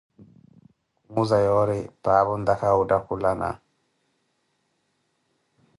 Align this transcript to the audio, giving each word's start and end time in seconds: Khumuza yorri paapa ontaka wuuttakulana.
Khumuza 1.03 1.37
yorri 1.45 1.79
paapa 2.03 2.31
ontaka 2.35 2.67
wuuttakulana. 2.75 3.49